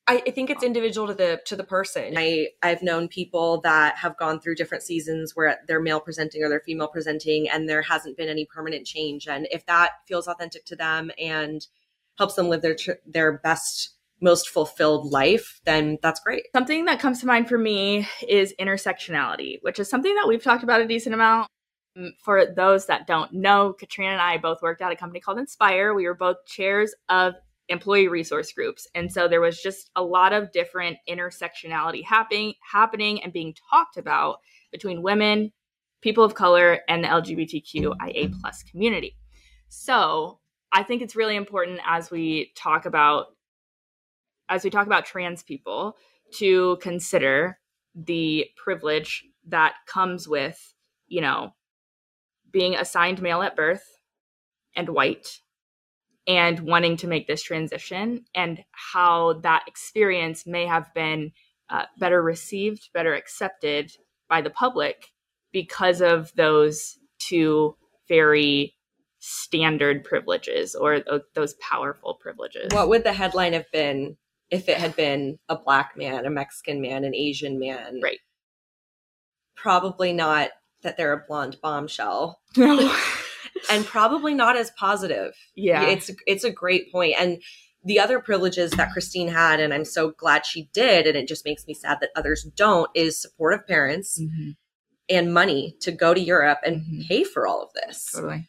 I, 0.06 0.22
I 0.26 0.30
think 0.32 0.50
it's 0.50 0.62
individual 0.62 1.06
to 1.06 1.14
the 1.14 1.40
to 1.46 1.56
the 1.56 1.64
person. 1.64 2.14
I 2.16 2.48
I've 2.62 2.82
known 2.82 3.08
people 3.08 3.60
that 3.62 3.96
have 3.96 4.16
gone 4.18 4.40
through 4.40 4.56
different 4.56 4.82
seasons 4.82 5.32
where 5.34 5.58
they're 5.66 5.80
male 5.80 6.00
presenting 6.00 6.42
or 6.42 6.48
they're 6.48 6.60
female 6.60 6.88
presenting, 6.88 7.48
and 7.48 7.68
there 7.68 7.82
hasn't 7.82 8.16
been 8.16 8.28
any 8.28 8.44
permanent 8.44 8.86
change. 8.86 9.26
And 9.26 9.48
if 9.50 9.64
that 9.66 9.92
feels 10.06 10.28
authentic 10.28 10.64
to 10.66 10.76
them 10.76 11.10
and 11.18 11.66
helps 12.18 12.34
them 12.34 12.48
live 12.48 12.62
their 12.62 12.74
tr- 12.74 12.92
their 13.06 13.38
best, 13.38 13.94
most 14.20 14.48
fulfilled 14.48 15.10
life, 15.10 15.60
then 15.64 15.98
that's 16.02 16.20
great. 16.20 16.44
Something 16.54 16.84
that 16.84 17.00
comes 17.00 17.20
to 17.20 17.26
mind 17.26 17.48
for 17.48 17.58
me 17.58 18.06
is 18.28 18.54
intersectionality, 18.60 19.58
which 19.62 19.78
is 19.78 19.88
something 19.88 20.14
that 20.14 20.28
we've 20.28 20.42
talked 20.42 20.62
about 20.62 20.80
a 20.80 20.86
decent 20.86 21.14
amount. 21.14 21.48
For 22.20 22.46
those 22.46 22.86
that 22.86 23.06
don't 23.06 23.32
know, 23.32 23.72
Katrina 23.72 24.12
and 24.12 24.20
I 24.20 24.36
both 24.38 24.62
worked 24.62 24.82
at 24.82 24.92
a 24.92 24.96
company 24.96 25.20
called 25.20 25.38
Inspire. 25.38 25.94
We 25.94 26.06
were 26.06 26.14
both 26.14 26.44
chairs 26.46 26.94
of 27.08 27.34
employee 27.68 28.08
resource 28.08 28.52
groups, 28.52 28.88
and 28.94 29.10
so 29.12 29.28
there 29.28 29.40
was 29.40 29.62
just 29.62 29.90
a 29.96 30.02
lot 30.02 30.32
of 30.32 30.52
different 30.52 30.98
intersectionality 31.08 32.04
happening, 32.04 32.54
happening, 32.60 33.22
and 33.22 33.32
being 33.32 33.54
talked 33.70 33.96
about 33.96 34.40
between 34.72 35.02
women, 35.02 35.52
people 36.00 36.24
of 36.24 36.34
color, 36.34 36.80
and 36.88 37.02
the 37.02 37.08
LGBTQIA 37.08 38.34
plus 38.40 38.62
community. 38.64 39.16
So 39.68 40.40
I 40.72 40.82
think 40.82 41.00
it's 41.00 41.16
really 41.16 41.36
important 41.36 41.80
as 41.86 42.10
we 42.10 42.52
talk 42.56 42.86
about 42.86 43.26
as 44.48 44.64
we 44.64 44.70
talk 44.70 44.86
about 44.86 45.06
trans 45.06 45.42
people 45.42 45.96
to 46.34 46.76
consider 46.82 47.58
the 47.94 48.46
privilege 48.56 49.24
that 49.46 49.74
comes 49.86 50.28
with, 50.28 50.74
you 51.06 51.20
know, 51.20 51.54
being 52.54 52.76
assigned 52.76 53.20
male 53.20 53.42
at 53.42 53.56
birth 53.56 53.98
and 54.76 54.88
white 54.88 55.40
and 56.26 56.60
wanting 56.60 56.96
to 56.96 57.08
make 57.08 57.26
this 57.26 57.42
transition 57.42 58.24
and 58.34 58.64
how 58.70 59.34
that 59.42 59.64
experience 59.66 60.46
may 60.46 60.64
have 60.64 60.94
been 60.94 61.32
uh, 61.68 61.84
better 61.98 62.22
received, 62.22 62.88
better 62.94 63.12
accepted 63.12 63.92
by 64.28 64.40
the 64.40 64.50
public 64.50 65.10
because 65.52 66.00
of 66.00 66.32
those 66.36 66.96
two 67.18 67.76
very 68.08 68.74
standard 69.18 70.04
privileges 70.04 70.74
or 70.74 71.02
those 71.34 71.54
powerful 71.54 72.14
privileges. 72.14 72.72
What 72.72 72.88
would 72.88 73.04
the 73.04 73.12
headline 73.12 73.52
have 73.52 73.70
been 73.72 74.16
if 74.50 74.68
it 74.68 74.78
had 74.78 74.94
been 74.94 75.38
a 75.48 75.56
black 75.56 75.96
man, 75.96 76.24
a 76.24 76.30
Mexican 76.30 76.80
man, 76.80 77.04
an 77.04 77.14
Asian 77.14 77.58
man? 77.58 78.00
Right. 78.02 78.20
Probably 79.56 80.12
not 80.12 80.50
that 80.84 80.96
they're 80.96 81.12
a 81.12 81.24
blonde 81.26 81.56
bombshell. 81.62 82.40
No. 82.56 82.96
and 83.70 83.84
probably 83.84 84.34
not 84.34 84.56
as 84.56 84.70
positive. 84.72 85.34
Yeah. 85.54 85.84
It's 85.84 86.10
it's 86.26 86.44
a 86.44 86.50
great 86.50 86.90
point. 86.92 87.14
And 87.18 87.40
the 87.84 88.00
other 88.00 88.18
privileges 88.18 88.70
that 88.72 88.92
Christine 88.92 89.28
had, 89.28 89.60
and 89.60 89.74
I'm 89.74 89.84
so 89.84 90.10
glad 90.10 90.46
she 90.46 90.68
did, 90.72 91.06
and 91.06 91.16
it 91.16 91.28
just 91.28 91.44
makes 91.44 91.66
me 91.66 91.74
sad 91.74 91.98
that 92.00 92.10
others 92.16 92.44
don't, 92.56 92.90
is 92.94 93.20
supportive 93.20 93.66
parents 93.66 94.20
mm-hmm. 94.20 94.50
and 95.08 95.34
money 95.34 95.76
to 95.80 95.92
go 95.92 96.14
to 96.14 96.20
Europe 96.20 96.60
and 96.64 96.80
mm-hmm. 96.80 97.02
pay 97.08 97.24
for 97.24 97.46
all 97.46 97.62
of 97.62 97.72
this. 97.74 98.12
Totally. 98.12 98.46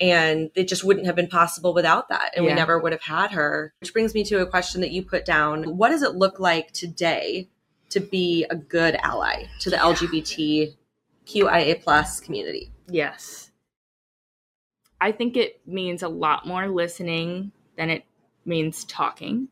And 0.00 0.50
it 0.54 0.66
just 0.66 0.82
wouldn't 0.82 1.04
have 1.04 1.16
been 1.16 1.28
possible 1.28 1.74
without 1.74 2.08
that. 2.08 2.32
And 2.34 2.44
yeah. 2.44 2.52
we 2.52 2.56
never 2.56 2.78
would 2.78 2.92
have 2.92 3.02
had 3.02 3.32
her. 3.32 3.74
Which 3.80 3.92
brings 3.92 4.14
me 4.14 4.24
to 4.24 4.40
a 4.40 4.46
question 4.46 4.80
that 4.80 4.92
you 4.92 5.02
put 5.02 5.26
down. 5.26 5.76
What 5.76 5.90
does 5.90 6.02
it 6.02 6.14
look 6.14 6.40
like 6.40 6.72
today 6.72 7.50
to 7.90 8.00
be 8.00 8.46
a 8.48 8.56
good 8.56 8.96
ally 9.02 9.44
to 9.60 9.68
the 9.68 9.76
yeah. 9.76 10.74
LGBTQIA 11.30 11.82
plus 11.82 12.20
community? 12.20 12.72
Yes. 12.88 13.50
I 15.00 15.12
think 15.12 15.36
it 15.36 15.60
means 15.66 16.02
a 16.02 16.08
lot 16.08 16.46
more 16.46 16.68
listening 16.68 17.52
than 17.76 17.90
it 17.90 18.04
means 18.44 18.84
talking, 18.84 19.48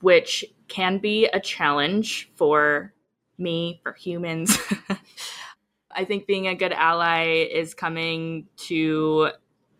which 0.00 0.44
can 0.68 0.98
be 0.98 1.26
a 1.26 1.40
challenge 1.40 2.30
for 2.36 2.94
me, 3.38 3.80
for 3.82 3.92
humans. 3.92 4.56
I 5.90 6.04
think 6.04 6.26
being 6.26 6.46
a 6.46 6.54
good 6.54 6.72
ally 6.72 7.48
is 7.50 7.74
coming 7.74 8.46
to 8.68 9.30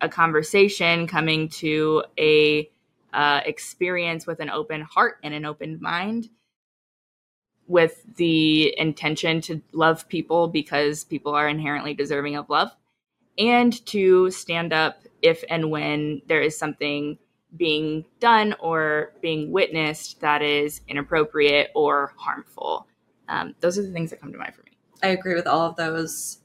a 0.00 0.08
conversation, 0.08 1.06
coming 1.06 1.48
to 1.50 2.02
a 2.18 2.68
uh, 3.12 3.40
experience 3.44 4.26
with 4.26 4.40
an 4.40 4.50
open 4.50 4.80
heart 4.80 5.18
and 5.22 5.34
an 5.34 5.44
open 5.44 5.78
mind, 5.80 6.30
with 7.70 8.02
the 8.16 8.76
intention 8.78 9.40
to 9.40 9.62
love 9.72 10.08
people 10.08 10.48
because 10.48 11.04
people 11.04 11.32
are 11.32 11.48
inherently 11.48 11.94
deserving 11.94 12.36
of 12.36 12.50
love, 12.50 12.70
and 13.38 13.84
to 13.86 14.30
stand 14.30 14.72
up 14.72 15.04
if 15.22 15.44
and 15.48 15.70
when 15.70 16.20
there 16.26 16.42
is 16.42 16.58
something 16.58 17.16
being 17.56 18.04
done 18.18 18.54
or 18.60 19.12
being 19.20 19.52
witnessed 19.52 20.20
that 20.20 20.42
is 20.42 20.80
inappropriate 20.88 21.70
or 21.74 22.12
harmful. 22.16 22.86
Um, 23.28 23.54
those 23.60 23.78
are 23.78 23.82
the 23.82 23.92
things 23.92 24.10
that 24.10 24.20
come 24.20 24.32
to 24.32 24.38
mind 24.38 24.54
for 24.54 24.62
me. 24.62 24.72
I 25.02 25.08
agree 25.08 25.34
with 25.34 25.46
all 25.46 25.68
of 25.68 25.76
those. 25.76 26.38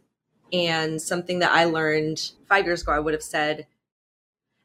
And 0.53 1.01
something 1.01 1.39
that 1.39 1.51
I 1.51 1.65
learned 1.65 2.31
five 2.47 2.65
years 2.65 2.83
ago, 2.83 2.91
I 2.91 2.99
would 2.99 3.13
have 3.13 3.23
said 3.23 3.65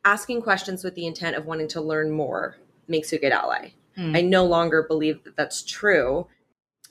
asking 0.04 0.42
questions 0.42 0.84
with 0.84 0.94
the 0.94 1.06
intent 1.06 1.36
of 1.36 1.46
wanting 1.46 1.68
to 1.68 1.80
learn 1.80 2.10
more 2.10 2.56
makes 2.86 3.12
you 3.12 3.18
a 3.18 3.20
good 3.20 3.32
ally. 3.32 3.70
Hmm. 3.96 4.14
I 4.14 4.20
no 4.20 4.44
longer 4.44 4.82
believe 4.82 5.24
that 5.24 5.36
that's 5.36 5.62
true. 5.62 6.26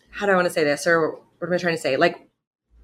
How 0.10 0.26
do 0.26 0.32
I 0.32 0.36
want 0.36 0.48
to 0.48 0.54
say 0.54 0.64
this? 0.64 0.86
Or 0.88 1.20
what 1.40 1.48
am 1.48 1.54
I 1.54 1.58
trying 1.58 1.76
to 1.76 1.82
say? 1.82 1.98
Like, 1.98 2.28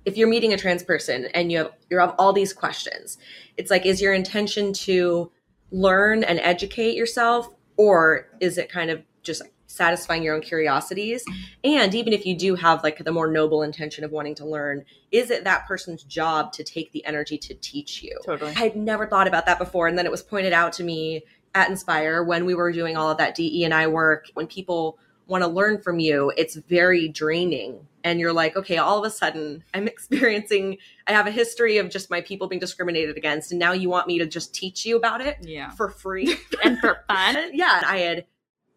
if 0.05 0.17
you're 0.17 0.27
meeting 0.27 0.53
a 0.53 0.58
trans 0.58 0.84
person 0.84 1.25
and 1.34 1.51
you 1.51 1.58
have 1.60 1.72
you 1.89 2.00
have 2.00 2.15
all 2.17 2.32
these 2.32 2.53
questions, 2.53 3.17
it's 3.58 3.72
like, 3.72 3.86
is 3.86 4.01
your 4.01 4.13
intention 4.13 4.72
to 4.74 5.32
learn 5.72 6.24
and 6.24 6.39
educate 6.39 6.96
yourself, 6.96 7.50
or 7.77 8.27
is 8.39 8.58
it 8.58 8.70
kind 8.70 8.91
of 8.91 9.01
just 9.24 9.41
satisfying 9.67 10.24
your 10.24 10.36
own 10.36 10.41
curiosities 10.41 11.25
and 11.63 11.94
even 11.96 12.13
if 12.13 12.25
you 12.25 12.38
do 12.38 12.55
have 12.55 12.84
like 12.84 13.03
the 13.03 13.12
more 13.12 13.27
noble 13.27 13.63
intention 13.63 14.03
of 14.03 14.12
wanting 14.12 14.36
to 14.36 14.46
learn 14.46 14.86
is 15.12 15.32
it 15.32 15.44
that 15.44 15.67
person's 15.67 16.03
job 16.03 16.53
to 16.53 16.63
take 16.63 16.91
the 16.91 17.03
energy 17.05 17.38
to 17.38 17.53
teach 17.55 18.01
you 18.01 18.17
totally 18.24 18.51
i 18.55 18.60
had 18.60 18.75
never 18.75 19.08
thought 19.08 19.27
about 19.27 19.46
that 19.46 19.58
before 19.58 19.88
and 19.88 19.98
then 19.98 20.05
it 20.05 20.12
was 20.12 20.22
pointed 20.22 20.53
out 20.53 20.72
to 20.72 20.84
me 20.84 21.24
at 21.55 21.70
inspire 21.70 22.24
when 22.24 22.46
we 22.46 22.53
were 22.53 22.72
doing 22.72 22.96
all 22.96 23.10
of 23.10 23.17
that 23.17 23.36
de 23.36 23.65
and 23.65 23.74
i 23.74 23.88
work 23.88 24.27
when 24.36 24.48
people 24.48 24.98
want 25.27 25.44
to 25.44 25.48
learn 25.48 25.82
from 25.82 26.00
you 26.00 26.32
it's 26.38 26.55
very 26.55 27.08
draining 27.08 27.88
and 28.03 28.20
you're 28.20 28.34
like 28.34 28.55
okay 28.55 28.77
all 28.77 29.00
of 29.00 29.05
a 29.05 29.10
sudden 29.10 29.63
i'm 29.74 29.88
experiencing 29.96 30.77
i 31.08 31.12
have 31.12 31.27
a 31.27 31.32
history 31.32 31.77
of 31.77 31.89
just 31.89 32.10
my 32.10 32.22
people 32.22 32.48
being 32.48 32.60
discriminated 32.60 33.17
against 33.17 33.51
and 33.51 33.60
now 33.60 33.72
you 33.72 33.89
want 33.89 34.08
me 34.08 34.20
to 34.20 34.25
just 34.25 34.53
teach 34.53 34.86
you 34.86 34.96
about 34.96 35.22
it 35.22 35.38
yeah 35.41 35.70
for 35.72 35.89
free 35.89 36.36
and 36.63 36.79
for 36.79 37.03
fun 37.08 37.36
yeah 37.53 37.82
i 37.86 37.98
had 37.98 38.25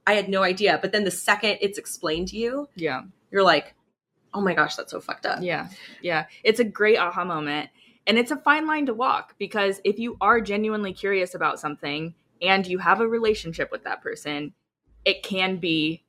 I 0.09 0.15
had 0.15 0.31
no 0.31 0.43
idea. 0.43 0.79
But 0.81 0.93
then 0.93 1.05
the 1.05 1.11
second 1.11 1.59
it's 1.61 1.77
explained 1.77 2.29
to 2.29 2.39
you, 2.39 2.71
yeah, 2.75 3.03
you're 3.31 3.43
like, 3.43 3.75
oh 4.33 4.41
my 4.41 4.55
gosh, 4.55 4.75
that's 4.75 4.91
so 4.91 5.03
fucked 5.03 5.27
up. 5.27 5.41
Yeah, 5.43 5.69
yeah. 6.01 6.25
It's 6.43 6.61
a 6.61 6.65
great 6.65 6.97
aha 6.97 7.27
moment. 7.27 7.69
And 8.07 8.19
it's 8.19 8.31
a 8.31 8.37
fine 8.37 8.67
line 8.67 8.87
to 8.87 8.95
walk 8.95 9.35
because 9.39 9.83
if 9.85 9.99
you 9.99 10.17
are 10.23 10.41
genuinely 10.41 10.95
curious 10.95 11.35
about 11.35 11.61
something 11.61 12.15
and 12.41 12.67
you 12.67 12.79
have 12.79 13.03
a 13.03 13.07
relationship 13.07 13.71
with 13.71 13.85
that 13.85 14.01
person, 14.01 14.55
it 15.05 15.23
can 15.23 15.59
be 15.59 16.05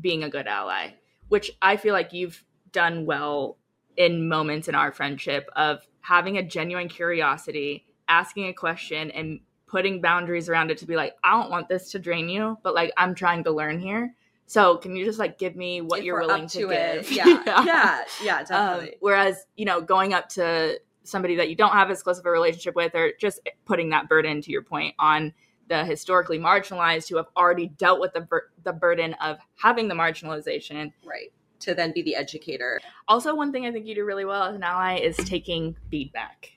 being 0.00 0.24
a 0.24 0.30
good 0.30 0.46
ally, 0.46 0.90
which 1.28 1.50
I 1.62 1.76
feel 1.76 1.92
like 1.92 2.12
you've 2.12 2.44
done 2.72 3.06
well 3.06 3.58
in 3.96 4.28
moments 4.28 4.68
in 4.68 4.74
our 4.74 4.92
friendship 4.92 5.48
of 5.56 5.86
having 6.00 6.38
a 6.38 6.42
genuine 6.42 6.88
curiosity, 6.88 7.84
asking 8.08 8.46
a 8.46 8.52
question, 8.52 9.10
and 9.10 9.40
putting 9.66 10.00
boundaries 10.00 10.48
around 10.48 10.70
it 10.70 10.78
to 10.78 10.86
be 10.86 10.96
like, 10.96 11.14
I 11.22 11.40
don't 11.40 11.50
want 11.50 11.68
this 11.68 11.90
to 11.92 11.98
drain 11.98 12.28
you, 12.28 12.58
but 12.62 12.74
like 12.74 12.92
I'm 12.96 13.14
trying 13.14 13.44
to 13.44 13.52
learn 13.52 13.78
here. 13.78 14.14
So 14.46 14.78
can 14.78 14.96
you 14.96 15.04
just 15.04 15.20
like 15.20 15.38
give 15.38 15.54
me 15.54 15.80
what 15.80 16.00
if 16.00 16.04
you're 16.04 16.18
willing 16.18 16.48
to, 16.48 16.62
to 16.62 16.68
give? 16.68 17.12
Yeah. 17.12 17.26
yeah. 17.46 17.64
yeah. 17.64 18.04
Yeah, 18.20 18.36
um, 18.38 18.44
definitely. 18.46 18.88
Um, 18.88 18.94
whereas, 18.98 19.46
you 19.56 19.64
know, 19.64 19.80
going 19.80 20.12
up 20.12 20.28
to 20.30 20.80
somebody 21.04 21.36
that 21.36 21.48
you 21.48 21.54
don't 21.54 21.72
have 21.72 21.88
as 21.90 22.02
close 22.02 22.18
of 22.18 22.26
a 22.26 22.30
relationship 22.30 22.74
with 22.74 22.94
or 22.94 23.12
just 23.20 23.40
putting 23.64 23.90
that 23.90 24.08
burden 24.08 24.42
to 24.42 24.50
your 24.50 24.62
point 24.62 24.94
on 24.98 25.32
the 25.70 25.86
historically 25.86 26.38
marginalized 26.38 27.08
who 27.08 27.16
have 27.16 27.28
already 27.34 27.68
dealt 27.68 27.98
with 27.98 28.12
the 28.12 28.20
bur- 28.20 28.50
the 28.62 28.74
burden 28.74 29.14
of 29.14 29.38
having 29.56 29.88
the 29.88 29.94
marginalization. 29.94 30.92
Right. 31.02 31.32
To 31.60 31.74
then 31.74 31.92
be 31.92 32.02
the 32.02 32.16
educator. 32.16 32.80
Also, 33.08 33.34
one 33.34 33.52
thing 33.52 33.64
I 33.64 33.72
think 33.72 33.86
you 33.86 33.94
do 33.94 34.04
really 34.04 34.24
well 34.26 34.42
as 34.42 34.56
an 34.56 34.62
ally 34.62 34.98
is 34.98 35.16
taking 35.16 35.76
feedback 35.90 36.52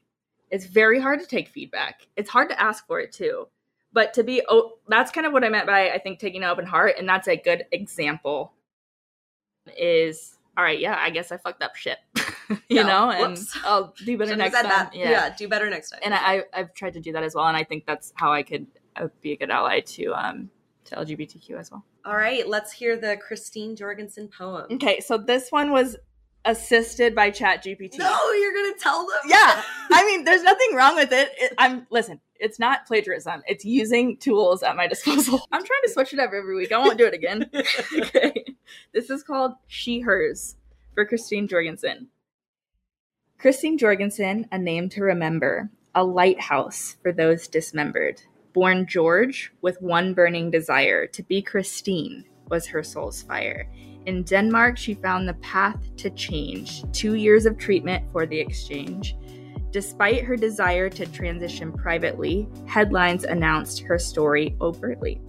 it's 0.53 0.67
very 0.67 1.00
hard 1.00 1.20
to 1.20 1.25
take 1.25 1.48
feedback. 1.48 2.08
It's 2.15 2.29
hard 2.29 2.48
to 2.50 2.62
ask 2.62 2.86
for 2.86 3.00
it 3.00 3.12
too. 3.12 3.48
But 3.91 4.13
to 4.13 4.24
be 4.24 4.43
oh, 4.48 4.74
that's 4.88 5.12
kind 5.12 5.25
of 5.25 5.34
what 5.34 5.43
I 5.43 5.50
meant 5.50 5.65
by 5.65 5.89
I 5.89 5.98
think 5.98 6.20
taking 6.20 6.43
an 6.43 6.50
open 6.50 6.67
heart 6.67 6.93
and 7.00 7.10
that's 7.10 7.27
a 7.27 7.36
good 7.36 7.65
example 7.72 8.53
is 9.75 10.38
all 10.55 10.63
right, 10.63 10.79
yeah, 10.79 10.96
I 11.00 11.10
guess 11.10 11.32
I 11.32 11.38
fucked 11.38 11.63
up 11.63 11.75
shit. 11.75 11.98
you 12.50 12.58
yeah, 12.70 12.84
know, 12.84 13.10
and 13.10 13.32
whoops. 13.34 13.58
I'll 13.65 13.96
do 14.05 14.15
better 14.15 14.36
next 14.36 14.53
time. 14.53 14.89
Yeah. 14.93 15.10
yeah. 15.10 15.36
do 15.36 15.48
better 15.48 15.67
next 15.72 15.89
time. 15.89 16.01
And 16.03 16.13
I 16.13 16.43
I've 16.53 16.72
tried 16.75 16.93
to 16.93 17.00
do 17.00 17.13
that 17.13 17.24
as 17.24 17.34
well 17.34 17.48
and 17.48 17.58
I 17.58 17.63
think 17.63 17.88
that's 17.88 18.13
how 18.15 18.32
I 18.32 18.43
could 18.43 18.67
be 19.22 19.34
a 19.34 19.38
good 19.38 19.50
ally 19.50 19.82
to 19.82 20.14
um 20.14 20.50
to 20.86 20.96
LGBTQ 20.96 21.60
as 21.60 21.72
well. 21.72 21.86
All 22.06 22.18
right, 22.18 22.48
let's 22.48 22.74
hear 22.74 22.98
the 22.98 23.18
Christine 23.18 23.76
Jorgensen 23.76 24.28
poem. 24.28 24.66
Okay, 24.72 25.00
so 25.00 25.18
this 25.18 25.52
one 25.52 25.72
was 25.72 25.96
assisted 26.46 27.16
by 27.16 27.30
chat 27.30 27.64
gpt 27.64 27.98
no 27.98 28.32
you're 28.34 28.54
gonna 28.54 28.78
tell 28.78 29.00
them 29.00 29.20
yeah 29.28 29.64
i 29.92 30.06
mean 30.06 30.26
there's 30.26 30.44
nothing 30.44 30.76
wrong 30.76 30.96
with 30.96 31.12
it. 31.14 31.30
it. 31.38 31.54
i'm 31.58 31.88
listen 31.90 32.20
it's 32.36 32.60
not 32.60 32.86
plagiarism 32.86 33.42
it's 33.48 33.64
using 33.64 34.18
tools 34.18 34.62
at 34.62 34.76
my 34.76 34.86
disposal 34.86 35.48
i'm 35.54 35.64
trying 35.64 35.82
to 35.84 35.90
switch 35.90 36.12
it 36.12 36.20
up 36.20 36.32
every 36.34 36.56
week 36.56 36.72
i 36.74 36.78
won't 36.78 36.98
do 36.98 37.06
it 37.06 37.14
again 37.14 37.50
okay 37.98 38.44
this 38.94 39.10
is 39.10 39.24
called 39.24 39.54
she 39.68 40.02
hers 40.02 40.58
for 40.94 41.06
christine 41.06 41.48
jorgensen 41.48 42.10
christine 43.38 43.78
jorgensen 43.78 44.46
a 44.52 44.58
name 44.58 44.90
to 44.90 45.02
remember 45.02 45.70
a 45.96 46.04
lighthouse 46.04 46.98
for 47.02 47.14
those 47.14 47.48
dismembered 47.48 48.22
born 48.54 48.86
george 48.88 49.52
with 49.62 49.82
one 49.82 50.14
burning 50.14 50.52
desire 50.52 51.08
to 51.08 51.24
be 51.24 51.42
christine 51.42 52.24
was 52.50 52.68
her 52.68 52.84
soul's 52.84 53.22
fire 53.22 53.68
in 54.06 54.24
Denmark, 54.24 54.78
she 54.78 54.96
found 54.96 55.28
the 55.28 55.34
path 55.36 55.78
to 55.98 56.10
change, 56.10 56.84
two 56.92 57.16
years 57.16 57.46
of 57.46 57.58
treatment 57.58 58.04
for 58.12 58.26
the 58.26 58.38
exchange. 58.38 59.16
Despite 59.72 60.24
her 60.24 60.36
desire 60.36 60.90
to 60.90 61.06
transition 61.08 61.72
privately, 61.72 62.48
headlines 62.68 63.24
announced 63.24 63.80
her 63.82 63.98
story 63.98 64.56
overtly. 64.62 65.22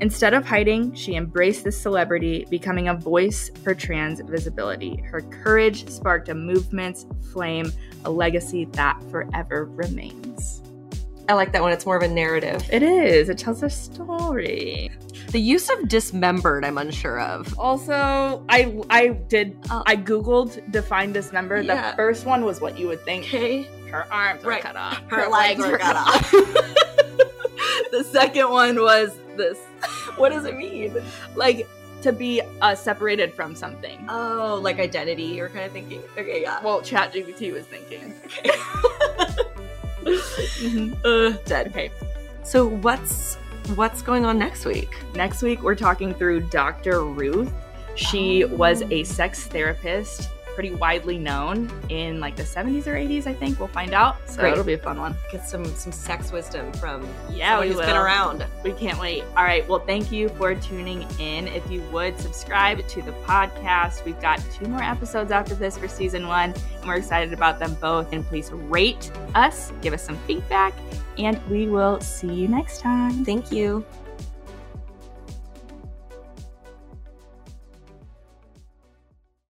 Instead 0.00 0.34
of 0.34 0.44
hiding, 0.44 0.92
she 0.92 1.14
embraced 1.14 1.62
this 1.62 1.80
celebrity, 1.80 2.46
becoming 2.50 2.88
a 2.88 2.94
voice 2.94 3.48
for 3.62 3.74
trans 3.74 4.20
visibility. 4.20 4.96
Her 4.96 5.20
courage 5.20 5.88
sparked 5.88 6.28
a 6.28 6.34
movement, 6.34 7.06
flame, 7.32 7.72
a 8.04 8.10
legacy 8.10 8.64
that 8.72 9.00
forever 9.08 9.66
remains. 9.66 10.23
I 11.28 11.34
like 11.34 11.52
that 11.52 11.62
one. 11.62 11.72
It's 11.72 11.86
more 11.86 11.96
of 11.96 12.02
a 12.02 12.08
narrative. 12.08 12.68
It 12.70 12.82
is. 12.82 13.28
It 13.28 13.38
tells 13.38 13.62
a 13.62 13.70
story. 13.70 14.90
The 15.30 15.40
use 15.40 15.70
of 15.70 15.88
dismembered, 15.88 16.64
I'm 16.64 16.78
unsure 16.78 17.20
of. 17.20 17.58
Also, 17.58 18.44
I 18.48 18.80
I 18.90 19.08
did 19.08 19.56
uh, 19.70 19.82
I 19.86 19.96
googled 19.96 20.70
define 20.70 21.12
dismember. 21.12 21.62
Yeah. 21.62 21.90
The 21.90 21.96
first 21.96 22.26
one 22.26 22.44
was 22.44 22.60
what 22.60 22.78
you 22.78 22.88
would 22.88 23.02
think. 23.04 23.24
Okay. 23.24 23.66
Her 23.90 24.12
arms 24.12 24.44
right. 24.44 24.62
were 24.62 24.62
cut 24.62 24.76
off. 24.76 24.98
Her, 25.08 25.24
her 25.24 25.28
legs, 25.28 25.60
legs, 25.60 25.72
were 25.72 25.78
cut 25.78 25.96
off. 25.96 26.30
the 27.90 28.06
second 28.10 28.50
one 28.50 28.80
was 28.80 29.16
this. 29.36 29.58
What 30.16 30.30
does 30.30 30.44
it 30.44 30.56
mean? 30.56 30.94
Like 31.34 31.66
to 32.02 32.12
be 32.12 32.42
uh, 32.60 32.74
separated 32.74 33.32
from 33.32 33.54
something. 33.54 34.04
Oh, 34.10 34.60
like 34.62 34.78
identity. 34.78 35.22
You're 35.22 35.48
kind 35.48 35.64
of 35.64 35.72
thinking. 35.72 36.02
Okay, 36.18 36.42
yeah. 36.42 36.62
Well, 36.62 36.82
ChatGPT 36.82 37.52
was 37.52 37.64
thinking. 37.64 38.14
Okay. 38.26 38.50
mm-hmm. 40.04 40.94
uh, 41.04 41.36
dead. 41.44 41.68
Okay. 41.68 41.90
So 42.42 42.66
what's 42.66 43.36
what's 43.74 44.02
going 44.02 44.24
on 44.24 44.38
next 44.38 44.64
week? 44.64 44.94
Next 45.14 45.42
week 45.42 45.62
we're 45.62 45.74
talking 45.74 46.14
through 46.14 46.40
Dr. 46.48 47.04
Ruth. 47.04 47.52
She 47.94 48.44
oh. 48.44 48.48
was 48.48 48.82
a 48.90 49.04
sex 49.04 49.46
therapist 49.46 50.30
pretty 50.54 50.74
widely 50.74 51.18
known 51.18 51.70
in 51.88 52.20
like 52.20 52.36
the 52.36 52.42
70s 52.42 52.86
or 52.86 52.94
80s, 52.94 53.26
I 53.26 53.34
think. 53.34 53.58
We'll 53.58 53.68
find 53.68 53.92
out. 53.92 54.16
So 54.28 54.40
Great. 54.40 54.52
it'll 54.52 54.64
be 54.64 54.74
a 54.74 54.78
fun 54.78 54.98
one. 54.98 55.14
Get 55.30 55.46
some 55.48 55.64
some 55.76 55.92
sex 55.92 56.32
wisdom 56.32 56.72
from 56.74 57.06
yeah, 57.30 57.62
who's 57.62 57.76
will. 57.76 57.86
been 57.86 57.96
around. 57.96 58.46
We 58.62 58.72
can't 58.72 58.98
wait. 58.98 59.22
All 59.36 59.44
right. 59.44 59.66
Well, 59.68 59.80
thank 59.80 60.10
you 60.12 60.28
for 60.30 60.54
tuning 60.54 61.06
in. 61.18 61.48
If 61.48 61.68
you 61.70 61.82
would 61.92 62.18
subscribe 62.18 62.86
to 62.86 63.02
the 63.02 63.12
podcast, 63.26 64.04
we've 64.04 64.20
got 64.20 64.42
two 64.52 64.66
more 64.66 64.82
episodes 64.82 65.30
after 65.30 65.54
this 65.54 65.76
for 65.76 65.88
season 65.88 66.26
one, 66.26 66.54
and 66.80 66.86
we're 66.86 66.96
excited 66.96 67.32
about 67.32 67.58
them 67.58 67.74
both. 67.80 68.12
And 68.12 68.24
please 68.26 68.50
rate 68.52 69.10
us, 69.34 69.72
give 69.82 69.92
us 69.92 70.02
some 70.02 70.16
feedback, 70.26 70.74
and 71.18 71.40
we 71.48 71.66
will 71.66 72.00
see 72.00 72.32
you 72.32 72.48
next 72.48 72.80
time. 72.80 73.24
Thank 73.24 73.52
you. 73.52 73.84